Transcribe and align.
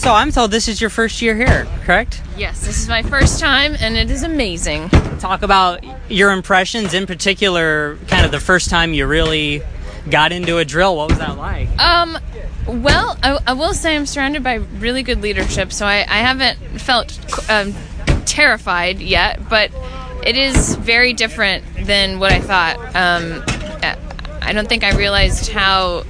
So 0.00 0.14
I'm 0.14 0.32
told 0.32 0.50
this 0.50 0.66
is 0.66 0.80
your 0.80 0.88
first 0.88 1.20
year 1.20 1.36
here, 1.36 1.66
correct? 1.84 2.22
Yes, 2.34 2.64
this 2.64 2.80
is 2.80 2.88
my 2.88 3.02
first 3.02 3.38
time, 3.38 3.76
and 3.78 3.98
it 3.98 4.10
is 4.10 4.22
amazing. 4.22 4.88
Talk 5.18 5.42
about 5.42 5.84
your 6.10 6.32
impressions, 6.32 6.94
in 6.94 7.06
particular, 7.06 7.98
kind 8.06 8.24
of 8.24 8.32
the 8.32 8.40
first 8.40 8.70
time 8.70 8.94
you 8.94 9.06
really 9.06 9.60
got 10.08 10.32
into 10.32 10.56
a 10.56 10.64
drill. 10.64 10.96
What 10.96 11.10
was 11.10 11.18
that 11.18 11.36
like? 11.36 11.68
Um, 11.78 12.16
well, 12.66 13.18
I, 13.22 13.40
I 13.48 13.52
will 13.52 13.74
say 13.74 13.94
I'm 13.94 14.06
surrounded 14.06 14.42
by 14.42 14.54
really 14.54 15.02
good 15.02 15.20
leadership, 15.20 15.70
so 15.70 15.84
I, 15.84 16.06
I 16.08 16.20
haven't 16.20 16.56
felt 16.80 17.50
um, 17.50 17.74
terrified 18.24 19.00
yet, 19.00 19.50
but 19.50 19.70
it 20.24 20.34
is 20.34 20.76
very 20.76 21.12
different 21.12 21.62
than 21.84 22.18
what 22.18 22.32
I 22.32 22.40
thought. 22.40 22.78
Um, 22.96 23.44
I 24.40 24.54
don't 24.54 24.66
think 24.66 24.82
I 24.82 24.96
realized 24.96 25.50
how 25.50 26.04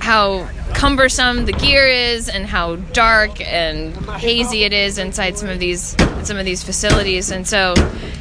how 0.00 0.48
cumbersome 0.74 1.44
the 1.44 1.52
gear 1.52 1.86
is 1.86 2.28
and 2.28 2.46
how 2.46 2.76
dark 2.76 3.40
and 3.40 3.94
hazy 4.12 4.64
it 4.64 4.72
is 4.72 4.98
inside 4.98 5.36
some 5.36 5.48
of 5.48 5.58
these 5.58 5.96
some 6.24 6.36
of 6.36 6.44
these 6.44 6.62
facilities. 6.62 7.30
And 7.30 7.46
so 7.46 7.74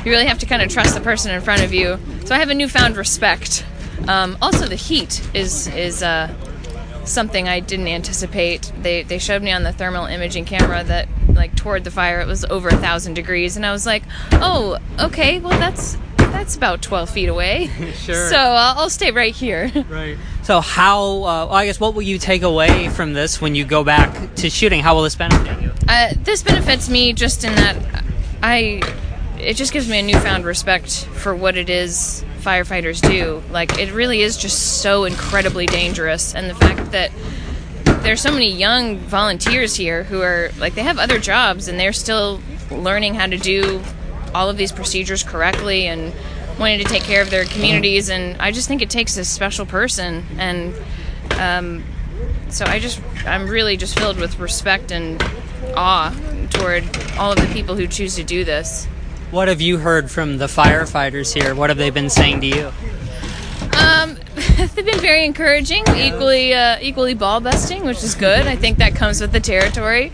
you 0.06 0.12
really 0.12 0.26
have 0.26 0.40
to 0.40 0.46
kind 0.46 0.62
of 0.62 0.70
trust 0.70 0.96
the 0.96 1.02
person 1.02 1.32
in 1.32 1.42
front 1.42 1.64
of 1.64 1.74
you. 1.74 1.98
So 2.26 2.36
i 2.36 2.40
have 2.40 2.50
a 2.50 2.56
newfound 2.56 2.98
respect. 2.98 3.66
Um, 4.08 4.38
also 4.42 4.68
the 4.68 4.76
heat 4.76 5.22
is 5.34 5.68
is 5.68 6.04
uh, 6.04 6.34
something 7.06 7.48
i 7.48 7.60
didn't 7.60 7.88
anticipate. 7.88 8.72
They 8.82 9.04
they 9.04 9.20
showed 9.20 9.42
me 9.42 9.52
on 9.52 9.64
the 9.64 9.74
thermal 9.74 10.06
imaging 10.06 10.46
camera 10.46 10.84
that 10.84 11.08
like 11.34 11.56
toward 11.56 11.84
the 11.84 11.92
fire 11.92 12.20
it 12.20 12.28
was 12.28 12.44
over 12.46 12.68
a 12.70 12.76
thousand 12.78 13.14
degrees 13.14 13.56
and 13.56 13.66
i 13.66 13.72
was 13.72 13.86
like 13.86 14.04
oh 14.34 14.78
okay 15.00 15.40
well 15.40 15.58
that's 15.58 15.96
that's 16.32 16.56
about 16.56 16.82
12 16.82 17.10
feet 17.10 17.30
away. 17.30 17.68
sure. 17.94 18.30
So 18.30 18.38
uh, 18.38 18.74
I'll 18.78 18.90
stay 18.90 19.12
right 19.12 19.36
here. 19.36 19.72
right. 19.90 20.18
So 20.44 20.62
how? 20.62 21.02
Uh, 21.02 21.22
well, 21.22 21.54
I 21.54 21.66
guess 21.66 21.80
what 21.80 21.94
will 21.94 22.02
you 22.02 22.18
take 22.18 22.42
away 22.42 22.90
from 22.90 23.14
this 23.14 23.40
when 23.42 23.56
you 23.56 23.66
go 23.66 23.84
back 23.84 24.36
to 24.36 24.50
shooting? 24.50 24.82
How 24.82 24.96
will 24.96 25.04
this 25.04 25.16
benefit 25.16 25.62
you? 25.62 25.72
Uh, 25.88 26.14
this 26.24 26.44
benefits 26.44 26.90
me 26.90 27.14
just 27.14 27.44
in 27.44 27.54
that 27.56 28.04
I. 28.42 28.82
It 29.38 29.54
just 29.56 29.72
gives 29.72 29.88
me 29.88 30.00
a 30.00 30.04
newfound 30.04 30.44
respect 30.44 31.06
for 31.06 31.34
what 31.34 31.56
it 31.56 31.70
is 31.70 32.26
firefighters 32.40 33.02
do. 33.02 33.42
Like 33.52 33.80
it 33.80 33.94
really 33.94 34.22
is 34.22 34.38
just 34.38 34.82
so 34.82 35.06
incredibly 35.06 35.66
dangerous, 35.66 36.36
and 36.36 36.50
the 36.50 36.56
fact 36.56 36.92
that 36.92 37.12
there's 38.04 38.22
so 38.22 38.32
many 38.32 38.52
young 38.52 38.98
volunteers 38.98 39.76
here 39.76 40.04
who 40.04 40.22
are 40.22 40.52
like 40.58 40.74
they 40.74 40.84
have 40.84 40.98
other 40.98 41.20
jobs 41.20 41.68
and 41.68 41.80
they're 41.80 41.94
still 41.94 42.42
learning 42.72 43.14
how 43.14 43.28
to 43.28 43.38
do 43.38 43.82
all 44.34 44.50
of 44.50 44.58
these 44.58 44.72
procedures 44.72 45.24
correctly 45.24 45.88
and 45.88 46.14
wanting 46.60 46.80
to 46.80 46.86
take 46.86 47.04
care 47.04 47.22
of 47.22 47.30
their 47.30 47.46
communities. 47.46 48.10
And 48.10 48.40
I 48.42 48.52
just 48.52 48.68
think 48.68 48.82
it 48.82 48.90
takes 48.90 49.18
a 49.18 49.26
special 49.26 49.66
person. 49.66 50.26
And 50.38 50.76
um, 51.40 51.84
so 52.50 52.66
I 52.66 52.80
just, 52.80 53.02
I'm 53.26 53.48
really 53.48 53.78
just 53.78 53.98
filled 53.98 54.18
with 54.18 54.40
respect 54.40 54.92
and 54.92 55.22
awe 55.76 56.16
toward 56.50 56.84
all 57.18 57.32
of 57.32 57.40
the 57.40 57.50
people 57.54 57.76
who 57.76 57.88
choose 57.88 58.16
to 58.16 58.24
do 58.24 58.44
this. 58.44 58.86
What 59.32 59.48
have 59.48 59.62
you 59.62 59.78
heard 59.78 60.10
from 60.10 60.38
the 60.38 60.48
firefighters 60.48 61.34
here? 61.34 61.54
What 61.54 61.70
have 61.70 61.78
they 61.78 61.92
been 61.92 62.10
saying 62.10 62.42
to 62.42 62.48
you? 62.48 62.72
Um, 63.78 64.18
they've 64.58 64.86
been 64.86 65.00
very 65.00 65.24
encouraging, 65.24 65.84
equally 65.96 66.54
uh, 66.54 66.80
equally 66.82 67.14
ball 67.14 67.40
busting, 67.40 67.86
which 67.86 68.04
is 68.04 68.16
good. 68.16 68.48
I 68.48 68.56
think 68.56 68.80
that 68.80 68.96
comes 68.96 69.22
with 69.22 69.32
the 69.32 69.40
territory. 69.40 70.12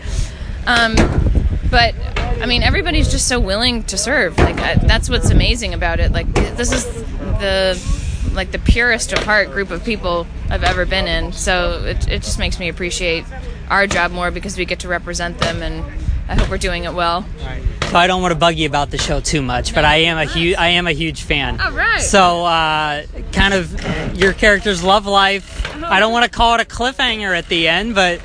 Um, 0.66 0.94
but 1.70 1.94
I 2.40 2.46
mean, 2.46 2.62
everybody's 2.62 3.10
just 3.10 3.28
so 3.28 3.40
willing 3.40 3.82
to 3.84 3.98
serve. 3.98 4.36
Like 4.38 4.58
I, 4.58 4.74
that's 4.76 5.08
what's 5.08 5.30
amazing 5.30 5.74
about 5.74 6.00
it. 6.00 6.12
Like 6.12 6.32
this 6.32 6.72
is 6.72 6.84
the 6.84 7.80
like 8.34 8.52
the 8.52 8.58
purest 8.58 9.12
of 9.12 9.20
heart 9.24 9.50
group 9.50 9.70
of 9.70 9.84
people 9.84 10.26
I've 10.50 10.64
ever 10.64 10.84
been 10.86 11.06
in. 11.06 11.32
So 11.32 11.84
it 11.84 12.08
it 12.08 12.22
just 12.22 12.38
makes 12.38 12.58
me 12.58 12.68
appreciate 12.68 13.24
our 13.70 13.86
job 13.86 14.12
more 14.12 14.30
because 14.30 14.56
we 14.56 14.64
get 14.64 14.80
to 14.80 14.88
represent 14.88 15.38
them, 15.38 15.62
and 15.62 15.84
I 16.28 16.34
hope 16.34 16.50
we're 16.50 16.58
doing 16.58 16.84
it 16.84 16.94
well. 16.94 17.24
So 17.90 17.96
I 17.96 18.06
don't 18.06 18.20
want 18.20 18.32
to 18.32 18.38
bug 18.38 18.56
you 18.56 18.66
about 18.66 18.90
the 18.90 18.98
show 18.98 19.20
too 19.20 19.42
much, 19.42 19.74
but 19.74 19.84
I 19.84 19.96
am 19.96 20.18
a 20.18 20.24
huge 20.24 20.56
I 20.56 20.68
am 20.68 20.86
a 20.86 20.92
huge 20.92 21.22
fan. 21.22 21.60
All 21.60 21.72
right. 21.72 22.00
So 22.00 22.44
uh, 22.44 23.04
kind 23.32 23.54
of 23.54 24.16
your 24.16 24.32
character's 24.32 24.82
love 24.82 25.06
life. 25.06 25.64
I 25.84 26.00
don't 26.00 26.12
want 26.12 26.24
to 26.24 26.30
call 26.30 26.54
it 26.56 26.60
a 26.60 26.64
cliffhanger 26.64 27.36
at 27.36 27.48
the 27.48 27.68
end, 27.68 27.94
but 27.94 28.20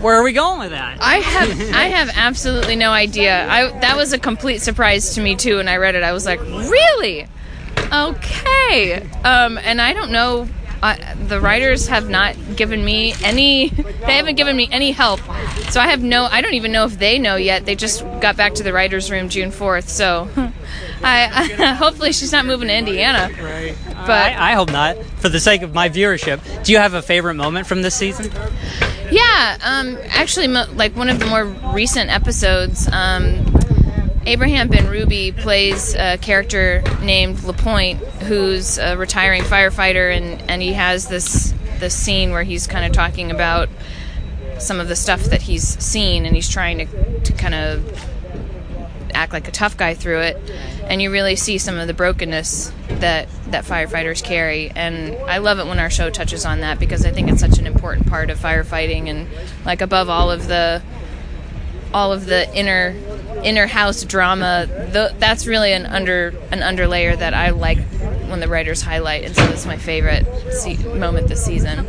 where 0.00 0.16
are 0.16 0.22
we 0.22 0.32
going 0.32 0.60
with 0.60 0.70
that? 0.70 0.98
I 1.00 1.16
have 1.16 1.50
I 1.74 1.84
have 1.84 2.10
absolutely 2.14 2.76
no 2.76 2.90
idea. 2.90 3.46
I 3.48 3.68
that 3.80 3.96
was 3.96 4.12
a 4.12 4.18
complete 4.18 4.60
surprise 4.60 5.14
to 5.14 5.20
me 5.20 5.36
too 5.36 5.56
when 5.56 5.68
I 5.68 5.76
read 5.76 5.94
it. 5.94 6.02
I 6.02 6.12
was 6.12 6.26
like, 6.26 6.40
"Really? 6.40 7.26
Okay." 7.92 9.02
Um, 9.24 9.58
and 9.58 9.80
I 9.80 9.92
don't 9.92 10.10
know 10.10 10.48
uh, 10.82 10.96
the 11.28 11.40
writers 11.40 11.86
have 11.86 12.10
not 12.10 12.36
given 12.56 12.84
me 12.84 13.14
any 13.22 13.68
they 13.68 14.16
haven't 14.16 14.34
given 14.34 14.56
me 14.56 14.68
any 14.72 14.90
help. 14.90 15.20
So 15.70 15.80
I 15.80 15.86
have 15.86 16.02
no 16.02 16.24
I 16.24 16.40
don't 16.40 16.54
even 16.54 16.72
know 16.72 16.84
if 16.84 16.98
they 16.98 17.18
know 17.18 17.36
yet. 17.36 17.64
They 17.64 17.76
just 17.76 18.02
got 18.20 18.36
back 18.36 18.54
to 18.54 18.62
the 18.64 18.72
writers 18.72 19.10
room 19.10 19.28
June 19.28 19.50
4th. 19.50 19.88
So 19.88 20.28
I, 21.02 21.52
I 21.60 21.74
hopefully 21.74 22.12
she's 22.12 22.32
not 22.32 22.46
moving 22.46 22.68
to 22.68 22.76
Indiana. 22.76 23.30
Right. 23.40 23.76
But 23.86 24.32
I, 24.32 24.50
I 24.50 24.54
hope 24.54 24.72
not 24.72 24.96
for 25.18 25.28
the 25.28 25.38
sake 25.40 25.62
of 25.62 25.72
my 25.72 25.88
viewership. 25.88 26.64
Do 26.64 26.72
you 26.72 26.78
have 26.78 26.94
a 26.94 27.02
favorite 27.02 27.34
moment 27.34 27.68
from 27.68 27.82
this 27.82 27.94
season? 27.94 28.32
Yeah, 29.12 29.58
um, 29.62 29.98
actually, 30.08 30.48
mo- 30.48 30.68
like 30.74 30.96
one 30.96 31.10
of 31.10 31.18
the 31.18 31.26
more 31.26 31.44
recent 31.74 32.08
episodes, 32.08 32.88
um, 32.90 33.44
Abraham 34.24 34.70
Benrubi 34.70 35.36
plays 35.36 35.94
a 35.94 36.16
character 36.16 36.82
named 37.02 37.42
Lapointe, 37.44 37.98
who's 38.22 38.78
a 38.78 38.96
retiring 38.96 39.42
firefighter, 39.42 40.16
and, 40.16 40.50
and 40.50 40.62
he 40.62 40.72
has 40.72 41.08
this 41.08 41.52
this 41.78 41.94
scene 41.94 42.30
where 42.30 42.42
he's 42.44 42.66
kind 42.66 42.86
of 42.86 42.92
talking 42.92 43.30
about 43.30 43.68
some 44.58 44.80
of 44.80 44.88
the 44.88 44.96
stuff 44.96 45.24
that 45.24 45.42
he's 45.42 45.66
seen, 45.84 46.24
and 46.24 46.34
he's 46.34 46.48
trying 46.48 46.78
to, 46.78 47.20
to 47.20 47.32
kind 47.34 47.54
of 47.54 48.11
act 49.14 49.32
like 49.32 49.48
a 49.48 49.50
tough 49.50 49.76
guy 49.76 49.94
through 49.94 50.20
it 50.20 50.36
and 50.84 51.00
you 51.00 51.10
really 51.10 51.36
see 51.36 51.58
some 51.58 51.78
of 51.78 51.86
the 51.86 51.94
brokenness 51.94 52.72
that 52.88 53.28
that 53.50 53.64
firefighters 53.64 54.22
carry. 54.22 54.70
And 54.70 55.14
I 55.28 55.38
love 55.38 55.58
it 55.58 55.66
when 55.66 55.78
our 55.78 55.90
show 55.90 56.10
touches 56.10 56.44
on 56.44 56.60
that 56.60 56.78
because 56.78 57.04
I 57.04 57.10
think 57.10 57.30
it's 57.30 57.40
such 57.40 57.58
an 57.58 57.66
important 57.66 58.08
part 58.08 58.30
of 58.30 58.38
firefighting 58.38 59.08
and 59.08 59.28
like 59.64 59.80
above 59.80 60.08
all 60.08 60.30
of 60.30 60.48
the 60.48 60.82
all 61.94 62.12
of 62.12 62.26
the 62.26 62.52
inner 62.56 62.94
inner 63.44 63.66
house 63.66 64.04
drama 64.04 64.66
the, 64.66 65.14
that's 65.18 65.46
really 65.46 65.72
an 65.72 65.84
under 65.84 66.28
an 66.50 66.60
underlayer 66.60 67.18
that 67.18 67.34
I 67.34 67.50
like 67.50 67.78
when 68.28 68.40
the 68.40 68.48
writers 68.48 68.80
highlight 68.80 69.24
and 69.24 69.36
so 69.36 69.44
it's 69.44 69.66
my 69.66 69.76
favorite 69.76 70.24
se- 70.52 70.76
moment 70.94 71.28
this 71.28 71.44
season 71.44 71.86